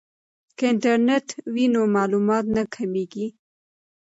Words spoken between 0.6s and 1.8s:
انټرنیټ وي